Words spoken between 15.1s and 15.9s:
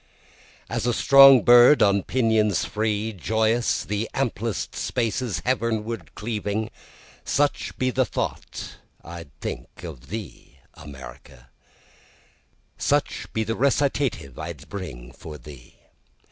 for thee.